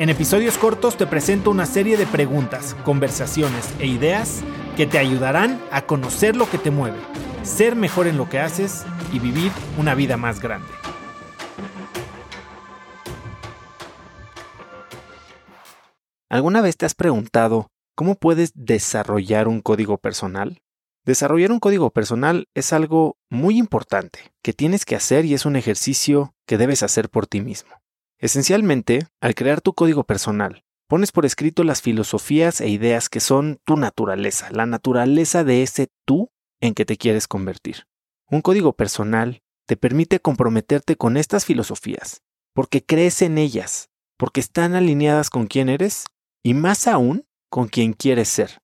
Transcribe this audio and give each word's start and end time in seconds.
En 0.00 0.08
episodios 0.08 0.56
cortos 0.56 0.96
te 0.96 1.06
presento 1.06 1.50
una 1.50 1.66
serie 1.66 1.98
de 1.98 2.06
preguntas, 2.06 2.74
conversaciones 2.86 3.68
e 3.80 3.86
ideas 3.86 4.40
que 4.74 4.86
te 4.86 4.96
ayudarán 4.96 5.62
a 5.70 5.82
conocer 5.82 6.36
lo 6.36 6.48
que 6.48 6.56
te 6.56 6.70
mueve, 6.70 6.96
ser 7.42 7.76
mejor 7.76 8.06
en 8.06 8.16
lo 8.16 8.26
que 8.26 8.38
haces 8.38 8.86
y 9.12 9.18
vivir 9.18 9.52
una 9.76 9.94
vida 9.94 10.16
más 10.16 10.40
grande. 10.40 10.72
¿Alguna 16.30 16.62
vez 16.62 16.78
te 16.78 16.86
has 16.86 16.94
preguntado 16.94 17.66
cómo 17.94 18.14
puedes 18.14 18.52
desarrollar 18.54 19.48
un 19.48 19.60
código 19.60 19.98
personal? 19.98 20.62
Desarrollar 21.04 21.52
un 21.52 21.60
código 21.60 21.90
personal 21.90 22.48
es 22.54 22.72
algo 22.72 23.18
muy 23.28 23.58
importante 23.58 24.32
que 24.42 24.54
tienes 24.54 24.86
que 24.86 24.96
hacer 24.96 25.26
y 25.26 25.34
es 25.34 25.44
un 25.44 25.56
ejercicio 25.56 26.32
que 26.46 26.56
debes 26.56 26.82
hacer 26.82 27.10
por 27.10 27.26
ti 27.26 27.42
mismo. 27.42 27.80
Esencialmente, 28.20 29.08
al 29.22 29.34
crear 29.34 29.62
tu 29.62 29.72
código 29.72 30.04
personal, 30.04 30.62
pones 30.88 31.10
por 31.10 31.24
escrito 31.24 31.64
las 31.64 31.80
filosofías 31.80 32.60
e 32.60 32.68
ideas 32.68 33.08
que 33.08 33.18
son 33.18 33.60
tu 33.64 33.78
naturaleza, 33.78 34.48
la 34.50 34.66
naturaleza 34.66 35.42
de 35.42 35.62
ese 35.62 35.88
tú 36.04 36.30
en 36.60 36.74
que 36.74 36.84
te 36.84 36.98
quieres 36.98 37.26
convertir. 37.26 37.86
Un 38.30 38.42
código 38.42 38.74
personal 38.74 39.42
te 39.66 39.78
permite 39.78 40.20
comprometerte 40.20 40.96
con 40.96 41.16
estas 41.16 41.46
filosofías, 41.46 42.20
porque 42.52 42.84
crees 42.84 43.22
en 43.22 43.38
ellas, 43.38 43.88
porque 44.18 44.40
están 44.40 44.74
alineadas 44.74 45.30
con 45.30 45.46
quién 45.46 45.70
eres 45.70 46.04
y 46.42 46.52
más 46.52 46.86
aún 46.88 47.24
con 47.48 47.68
quien 47.68 47.94
quieres 47.94 48.28
ser. 48.28 48.58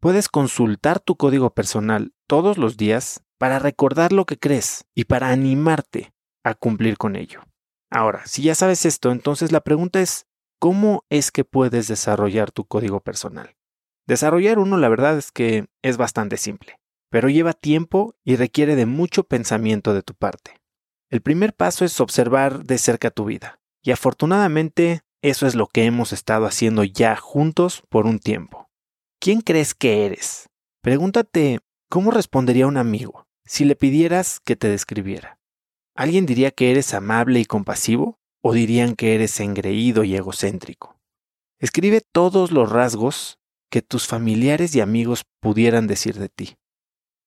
Puedes 0.00 0.28
consultar 0.28 1.00
tu 1.00 1.16
código 1.16 1.52
personal 1.52 2.14
todos 2.26 2.56
los 2.56 2.78
días 2.78 3.22
para 3.36 3.58
recordar 3.58 4.12
lo 4.14 4.24
que 4.24 4.38
crees 4.38 4.86
y 4.94 5.04
para 5.04 5.28
animarte 5.28 6.14
a 6.44 6.54
cumplir 6.54 6.96
con 6.96 7.14
ello. 7.14 7.42
Ahora, 7.92 8.22
si 8.24 8.42
ya 8.42 8.54
sabes 8.54 8.86
esto, 8.86 9.12
entonces 9.12 9.52
la 9.52 9.60
pregunta 9.60 10.00
es, 10.00 10.24
¿cómo 10.58 11.04
es 11.10 11.30
que 11.30 11.44
puedes 11.44 11.88
desarrollar 11.88 12.50
tu 12.50 12.64
código 12.64 13.00
personal? 13.00 13.54
Desarrollar 14.06 14.58
uno, 14.58 14.78
la 14.78 14.88
verdad 14.88 15.18
es 15.18 15.30
que 15.30 15.66
es 15.82 15.98
bastante 15.98 16.38
simple, 16.38 16.78
pero 17.10 17.28
lleva 17.28 17.52
tiempo 17.52 18.14
y 18.24 18.36
requiere 18.36 18.76
de 18.76 18.86
mucho 18.86 19.24
pensamiento 19.24 19.92
de 19.92 20.02
tu 20.02 20.14
parte. 20.14 20.56
El 21.10 21.20
primer 21.20 21.52
paso 21.52 21.84
es 21.84 22.00
observar 22.00 22.64
de 22.64 22.78
cerca 22.78 23.10
tu 23.10 23.26
vida, 23.26 23.60
y 23.82 23.90
afortunadamente 23.90 25.02
eso 25.20 25.46
es 25.46 25.54
lo 25.54 25.66
que 25.66 25.84
hemos 25.84 26.14
estado 26.14 26.46
haciendo 26.46 26.84
ya 26.84 27.14
juntos 27.16 27.82
por 27.90 28.06
un 28.06 28.20
tiempo. 28.20 28.70
¿Quién 29.20 29.42
crees 29.42 29.74
que 29.74 30.06
eres? 30.06 30.48
Pregúntate, 30.80 31.60
¿cómo 31.90 32.10
respondería 32.10 32.66
un 32.66 32.78
amigo 32.78 33.26
si 33.44 33.66
le 33.66 33.76
pidieras 33.76 34.40
que 34.40 34.56
te 34.56 34.68
describiera? 34.68 35.41
¿Alguien 35.94 36.26
diría 36.26 36.50
que 36.50 36.70
eres 36.70 36.94
amable 36.94 37.40
y 37.40 37.44
compasivo? 37.44 38.18
¿O 38.42 38.54
dirían 38.54 38.96
que 38.96 39.14
eres 39.14 39.38
engreído 39.40 40.04
y 40.04 40.16
egocéntrico? 40.16 40.98
Escribe 41.60 42.00
todos 42.00 42.50
los 42.50 42.70
rasgos 42.70 43.38
que 43.70 43.82
tus 43.82 44.06
familiares 44.06 44.74
y 44.74 44.80
amigos 44.80 45.24
pudieran 45.40 45.86
decir 45.86 46.18
de 46.18 46.28
ti. 46.28 46.56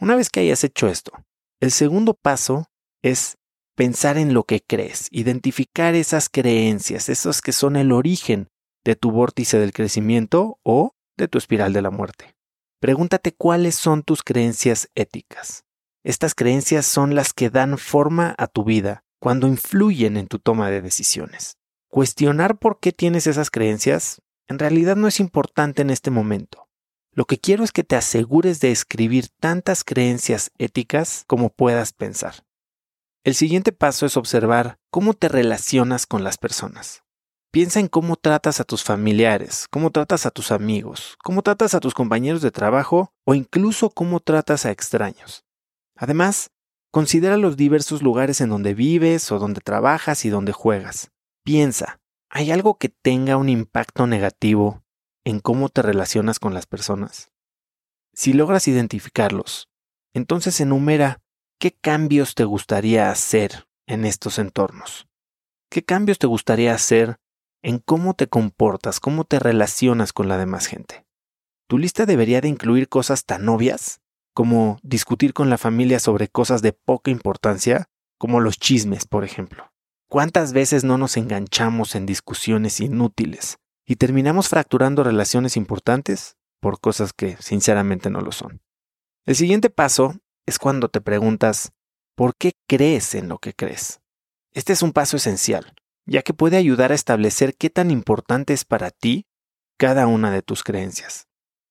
Una 0.00 0.16
vez 0.16 0.30
que 0.30 0.40
hayas 0.40 0.64
hecho 0.64 0.88
esto, 0.88 1.12
el 1.60 1.70
segundo 1.70 2.14
paso 2.14 2.66
es 3.02 3.36
pensar 3.76 4.18
en 4.18 4.34
lo 4.34 4.44
que 4.44 4.60
crees, 4.60 5.08
identificar 5.10 5.94
esas 5.94 6.28
creencias, 6.28 7.08
esos 7.08 7.40
que 7.40 7.52
son 7.52 7.76
el 7.76 7.92
origen 7.92 8.48
de 8.84 8.96
tu 8.96 9.10
vórtice 9.10 9.58
del 9.58 9.72
crecimiento 9.72 10.58
o 10.62 10.92
de 11.16 11.28
tu 11.28 11.38
espiral 11.38 11.72
de 11.72 11.82
la 11.82 11.90
muerte. 11.90 12.34
Pregúntate 12.80 13.32
cuáles 13.32 13.74
son 13.74 14.02
tus 14.02 14.22
creencias 14.22 14.90
éticas. 14.94 15.65
Estas 16.06 16.36
creencias 16.36 16.86
son 16.86 17.16
las 17.16 17.32
que 17.32 17.50
dan 17.50 17.78
forma 17.78 18.32
a 18.38 18.46
tu 18.46 18.62
vida 18.62 19.02
cuando 19.18 19.48
influyen 19.48 20.16
en 20.16 20.28
tu 20.28 20.38
toma 20.38 20.70
de 20.70 20.80
decisiones. 20.80 21.56
Cuestionar 21.88 22.58
por 22.60 22.78
qué 22.78 22.92
tienes 22.92 23.26
esas 23.26 23.50
creencias 23.50 24.22
en 24.46 24.60
realidad 24.60 24.94
no 24.94 25.08
es 25.08 25.18
importante 25.18 25.82
en 25.82 25.90
este 25.90 26.12
momento. 26.12 26.68
Lo 27.10 27.24
que 27.24 27.38
quiero 27.38 27.64
es 27.64 27.72
que 27.72 27.82
te 27.82 27.96
asegures 27.96 28.60
de 28.60 28.70
escribir 28.70 29.30
tantas 29.40 29.82
creencias 29.82 30.52
éticas 30.58 31.24
como 31.26 31.48
puedas 31.48 31.92
pensar. 31.92 32.44
El 33.24 33.34
siguiente 33.34 33.72
paso 33.72 34.06
es 34.06 34.16
observar 34.16 34.78
cómo 34.92 35.12
te 35.12 35.28
relacionas 35.28 36.06
con 36.06 36.22
las 36.22 36.38
personas. 36.38 37.02
Piensa 37.50 37.80
en 37.80 37.88
cómo 37.88 38.14
tratas 38.14 38.60
a 38.60 38.64
tus 38.64 38.84
familiares, 38.84 39.66
cómo 39.72 39.90
tratas 39.90 40.24
a 40.24 40.30
tus 40.30 40.52
amigos, 40.52 41.16
cómo 41.24 41.42
tratas 41.42 41.74
a 41.74 41.80
tus 41.80 41.94
compañeros 41.94 42.42
de 42.42 42.52
trabajo 42.52 43.12
o 43.24 43.34
incluso 43.34 43.90
cómo 43.90 44.20
tratas 44.20 44.66
a 44.66 44.70
extraños. 44.70 45.45
Además, 45.96 46.50
considera 46.90 47.36
los 47.36 47.56
diversos 47.56 48.02
lugares 48.02 48.40
en 48.40 48.50
donde 48.50 48.74
vives 48.74 49.30
o 49.32 49.38
donde 49.38 49.60
trabajas 49.60 50.24
y 50.24 50.30
donde 50.30 50.52
juegas. 50.52 51.10
Piensa, 51.44 51.98
¿hay 52.30 52.50
algo 52.50 52.78
que 52.78 52.88
tenga 52.88 53.36
un 53.36 53.48
impacto 53.48 54.06
negativo 54.06 54.84
en 55.24 55.40
cómo 55.40 55.68
te 55.68 55.82
relacionas 55.82 56.38
con 56.38 56.54
las 56.54 56.66
personas? 56.66 57.32
Si 58.14 58.32
logras 58.32 58.68
identificarlos, 58.68 59.68
entonces 60.14 60.60
enumera 60.60 61.20
qué 61.58 61.72
cambios 61.72 62.34
te 62.34 62.44
gustaría 62.44 63.10
hacer 63.10 63.66
en 63.86 64.04
estos 64.04 64.38
entornos. 64.38 65.06
¿Qué 65.70 65.84
cambios 65.84 66.18
te 66.18 66.26
gustaría 66.26 66.74
hacer 66.74 67.18
en 67.66 67.80
cómo 67.80 68.14
te 68.14 68.28
comportas, 68.28 69.00
cómo 69.00 69.24
te 69.24 69.40
relacionas 69.40 70.12
con 70.12 70.28
la 70.28 70.38
demás 70.38 70.66
gente. 70.66 71.04
Tu 71.68 71.78
lista 71.78 72.06
debería 72.06 72.40
de 72.40 72.46
incluir 72.46 72.88
cosas 72.88 73.24
tan 73.24 73.48
obvias 73.48 74.00
como 74.36 74.78
discutir 74.82 75.32
con 75.32 75.48
la 75.48 75.56
familia 75.56 75.98
sobre 75.98 76.28
cosas 76.28 76.60
de 76.60 76.74
poca 76.74 77.10
importancia, 77.10 77.88
como 78.18 78.40
los 78.40 78.58
chismes, 78.58 79.06
por 79.06 79.24
ejemplo. 79.24 79.72
¿Cuántas 80.10 80.52
veces 80.52 80.84
no 80.84 80.98
nos 80.98 81.16
enganchamos 81.16 81.94
en 81.94 82.04
discusiones 82.04 82.80
inútiles 82.80 83.56
y 83.86 83.96
terminamos 83.96 84.50
fracturando 84.50 85.02
relaciones 85.02 85.56
importantes 85.56 86.36
por 86.60 86.80
cosas 86.80 87.14
que 87.14 87.38
sinceramente 87.40 88.10
no 88.10 88.20
lo 88.20 88.30
son? 88.30 88.60
El 89.24 89.36
siguiente 89.36 89.70
paso 89.70 90.16
es 90.44 90.58
cuando 90.58 90.90
te 90.90 91.00
preguntas, 91.00 91.72
¿por 92.14 92.36
qué 92.36 92.52
crees 92.68 93.14
en 93.14 93.28
lo 93.28 93.38
que 93.38 93.54
crees? 93.54 94.02
Este 94.52 94.74
es 94.74 94.82
un 94.82 94.92
paso 94.92 95.16
esencial, 95.16 95.72
ya 96.04 96.20
que 96.20 96.34
puede 96.34 96.58
ayudar 96.58 96.92
a 96.92 96.94
establecer 96.94 97.56
qué 97.56 97.70
tan 97.70 97.90
importante 97.90 98.52
es 98.52 98.66
para 98.66 98.90
ti 98.90 99.24
cada 99.78 100.06
una 100.06 100.30
de 100.30 100.42
tus 100.42 100.62
creencias. 100.62 101.26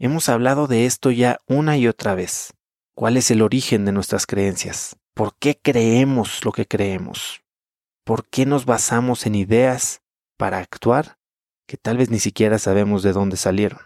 Hemos 0.00 0.28
hablado 0.28 0.68
de 0.68 0.86
esto 0.86 1.10
ya 1.10 1.40
una 1.48 1.76
y 1.76 1.88
otra 1.88 2.14
vez. 2.14 2.54
¿Cuál 2.94 3.16
es 3.16 3.32
el 3.32 3.42
origen 3.42 3.84
de 3.84 3.90
nuestras 3.90 4.26
creencias? 4.26 4.96
¿Por 5.12 5.36
qué 5.36 5.58
creemos 5.60 6.44
lo 6.44 6.52
que 6.52 6.66
creemos? 6.66 7.42
¿Por 8.04 8.28
qué 8.28 8.46
nos 8.46 8.64
basamos 8.64 9.26
en 9.26 9.34
ideas 9.34 10.02
para 10.36 10.58
actuar 10.58 11.18
que 11.66 11.76
tal 11.76 11.96
vez 11.96 12.10
ni 12.10 12.20
siquiera 12.20 12.60
sabemos 12.60 13.02
de 13.02 13.12
dónde 13.12 13.36
salieron? 13.36 13.80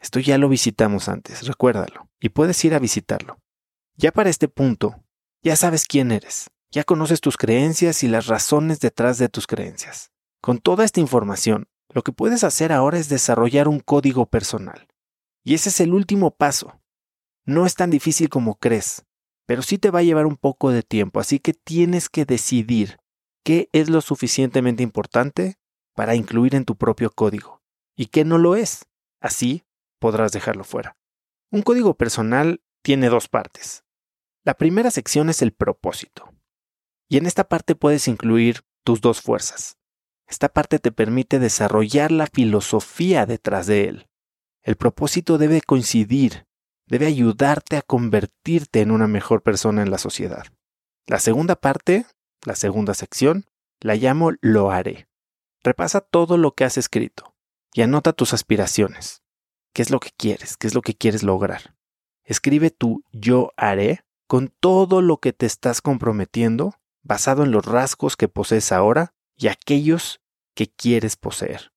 Esto 0.00 0.18
ya 0.18 0.38
lo 0.38 0.48
visitamos 0.48 1.10
antes, 1.10 1.46
recuérdalo, 1.46 2.08
y 2.20 2.30
puedes 2.30 2.64
ir 2.64 2.74
a 2.74 2.78
visitarlo. 2.78 3.38
Ya 3.96 4.12
para 4.12 4.30
este 4.30 4.48
punto, 4.48 5.04
ya 5.42 5.56
sabes 5.56 5.84
quién 5.84 6.10
eres, 6.10 6.48
ya 6.70 6.84
conoces 6.84 7.20
tus 7.20 7.36
creencias 7.36 8.02
y 8.02 8.08
las 8.08 8.28
razones 8.28 8.80
detrás 8.80 9.18
de 9.18 9.28
tus 9.28 9.46
creencias. 9.46 10.10
Con 10.40 10.56
toda 10.58 10.86
esta 10.86 11.00
información, 11.00 11.68
lo 11.90 12.00
que 12.00 12.12
puedes 12.12 12.44
hacer 12.44 12.72
ahora 12.72 12.98
es 12.98 13.10
desarrollar 13.10 13.68
un 13.68 13.80
código 13.80 14.24
personal. 14.24 14.86
Y 15.44 15.54
ese 15.54 15.70
es 15.70 15.80
el 15.80 15.94
último 15.94 16.32
paso. 16.32 16.80
No 17.44 17.66
es 17.66 17.74
tan 17.74 17.90
difícil 17.90 18.28
como 18.28 18.58
crees, 18.58 19.06
pero 19.46 19.62
sí 19.62 19.78
te 19.78 19.90
va 19.90 20.00
a 20.00 20.04
llevar 20.04 20.26
un 20.26 20.36
poco 20.36 20.70
de 20.70 20.82
tiempo, 20.82 21.20
así 21.20 21.38
que 21.38 21.54
tienes 21.54 22.08
que 22.08 22.24
decidir 22.24 22.98
qué 23.44 23.68
es 23.72 23.88
lo 23.88 24.00
suficientemente 24.00 24.82
importante 24.82 25.56
para 25.94 26.14
incluir 26.14 26.54
en 26.54 26.64
tu 26.64 26.76
propio 26.76 27.10
código 27.10 27.62
y 27.96 28.06
qué 28.06 28.24
no 28.24 28.38
lo 28.38 28.56
es. 28.56 28.86
Así 29.20 29.64
podrás 29.98 30.32
dejarlo 30.32 30.64
fuera. 30.64 30.96
Un 31.50 31.62
código 31.62 31.94
personal 31.94 32.62
tiene 32.82 33.08
dos 33.08 33.28
partes. 33.28 33.84
La 34.44 34.54
primera 34.54 34.90
sección 34.90 35.28
es 35.28 35.42
el 35.42 35.52
propósito. 35.52 36.32
Y 37.08 37.16
en 37.16 37.26
esta 37.26 37.48
parte 37.48 37.74
puedes 37.74 38.08
incluir 38.08 38.60
tus 38.84 39.00
dos 39.00 39.20
fuerzas. 39.20 39.76
Esta 40.28 40.48
parte 40.48 40.78
te 40.78 40.92
permite 40.92 41.38
desarrollar 41.38 42.12
la 42.12 42.28
filosofía 42.28 43.26
detrás 43.26 43.66
de 43.66 43.88
él. 43.88 44.09
El 44.62 44.76
propósito 44.76 45.38
debe 45.38 45.62
coincidir, 45.62 46.46
debe 46.86 47.06
ayudarte 47.06 47.76
a 47.76 47.82
convertirte 47.82 48.80
en 48.80 48.90
una 48.90 49.06
mejor 49.06 49.42
persona 49.42 49.82
en 49.82 49.90
la 49.90 49.98
sociedad. 49.98 50.46
La 51.06 51.18
segunda 51.18 51.56
parte, 51.56 52.06
la 52.44 52.54
segunda 52.54 52.94
sección, 52.94 53.46
la 53.80 53.94
llamo 53.94 54.32
lo 54.40 54.70
haré. 54.70 55.08
Repasa 55.62 56.00
todo 56.00 56.36
lo 56.36 56.54
que 56.54 56.64
has 56.64 56.76
escrito 56.78 57.34
y 57.72 57.82
anota 57.82 58.12
tus 58.12 58.34
aspiraciones. 58.34 59.22
¿Qué 59.72 59.82
es 59.82 59.90
lo 59.90 60.00
que 60.00 60.10
quieres? 60.16 60.56
¿Qué 60.56 60.66
es 60.66 60.74
lo 60.74 60.82
que 60.82 60.94
quieres 60.94 61.22
lograr? 61.22 61.76
Escribe 62.24 62.70
tu 62.70 63.02
yo 63.12 63.52
haré 63.56 64.04
con 64.26 64.48
todo 64.60 65.00
lo 65.00 65.18
que 65.18 65.32
te 65.32 65.46
estás 65.46 65.80
comprometiendo 65.80 66.74
basado 67.02 67.44
en 67.44 67.50
los 67.50 67.64
rasgos 67.64 68.16
que 68.16 68.28
posees 68.28 68.72
ahora 68.72 69.14
y 69.36 69.48
aquellos 69.48 70.20
que 70.54 70.68
quieres 70.68 71.16
poseer. 71.16 71.72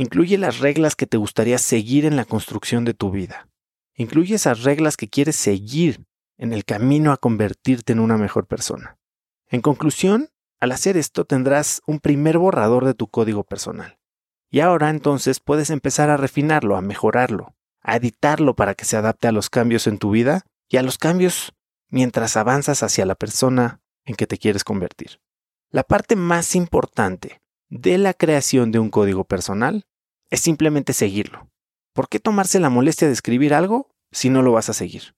Incluye 0.00 0.38
las 0.38 0.60
reglas 0.60 0.96
que 0.96 1.06
te 1.06 1.18
gustaría 1.18 1.58
seguir 1.58 2.06
en 2.06 2.16
la 2.16 2.24
construcción 2.24 2.86
de 2.86 2.94
tu 2.94 3.10
vida. 3.10 3.50
Incluye 3.94 4.36
esas 4.36 4.62
reglas 4.62 4.96
que 4.96 5.10
quieres 5.10 5.36
seguir 5.36 6.06
en 6.38 6.54
el 6.54 6.64
camino 6.64 7.12
a 7.12 7.18
convertirte 7.18 7.92
en 7.92 8.00
una 8.00 8.16
mejor 8.16 8.46
persona. 8.46 8.96
En 9.50 9.60
conclusión, 9.60 10.30
al 10.58 10.72
hacer 10.72 10.96
esto 10.96 11.26
tendrás 11.26 11.82
un 11.86 12.00
primer 12.00 12.38
borrador 12.38 12.86
de 12.86 12.94
tu 12.94 13.08
código 13.08 13.44
personal. 13.44 13.98
Y 14.50 14.60
ahora 14.60 14.88
entonces 14.88 15.38
puedes 15.38 15.68
empezar 15.68 16.08
a 16.08 16.16
refinarlo, 16.16 16.76
a 16.76 16.80
mejorarlo, 16.80 17.54
a 17.82 17.96
editarlo 17.96 18.56
para 18.56 18.72
que 18.72 18.86
se 18.86 18.96
adapte 18.96 19.28
a 19.28 19.32
los 19.32 19.50
cambios 19.50 19.86
en 19.86 19.98
tu 19.98 20.12
vida 20.12 20.46
y 20.70 20.78
a 20.78 20.82
los 20.82 20.96
cambios 20.96 21.52
mientras 21.90 22.38
avanzas 22.38 22.82
hacia 22.82 23.04
la 23.04 23.16
persona 23.16 23.82
en 24.06 24.14
que 24.14 24.26
te 24.26 24.38
quieres 24.38 24.64
convertir. 24.64 25.20
La 25.68 25.82
parte 25.82 26.16
más 26.16 26.56
importante 26.56 27.42
de 27.68 27.98
la 27.98 28.14
creación 28.14 28.72
de 28.72 28.78
un 28.78 28.88
código 28.88 29.24
personal 29.24 29.84
es 30.30 30.40
simplemente 30.40 30.92
seguirlo. 30.92 31.48
¿Por 31.92 32.08
qué 32.08 32.20
tomarse 32.20 32.60
la 32.60 32.70
molestia 32.70 33.08
de 33.08 33.12
escribir 33.12 33.52
algo 33.52 33.90
si 34.12 34.30
no 34.30 34.42
lo 34.42 34.52
vas 34.52 34.68
a 34.68 34.74
seguir? 34.74 35.14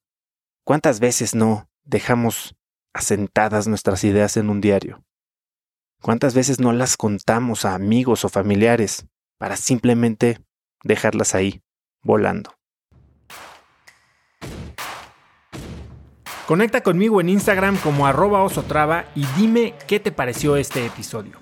¿Cuántas 0.65 1.01
veces 1.01 1.35
no 1.35 1.69
dejamos 1.85 2.57
asentadas 2.95 3.69
nuestras 3.69 4.05
ideas 4.05 4.37
en 4.37 4.49
un 4.49 4.61
diario? 4.61 5.05
¿Cuántas 6.01 6.35
veces 6.35 6.59
no 6.59 6.73
las 6.73 6.97
contamos 6.97 7.65
a 7.65 7.75
amigos 7.75 8.25
o 8.25 8.29
familiares 8.29 9.07
para 9.39 9.57
simplemente 9.57 10.41
dejarlas 10.83 11.35
ahí, 11.35 11.63
volando? 12.03 12.55
Conecta 16.47 16.83
conmigo 16.83 17.21
en 17.21 17.29
Instagram 17.29 17.77
como 17.79 18.07
arroba 18.07 18.43
osotrava 18.43 19.05
y 19.15 19.25
dime 19.37 19.75
qué 19.87 20.01
te 20.01 20.11
pareció 20.11 20.57
este 20.57 20.85
episodio. 20.85 21.42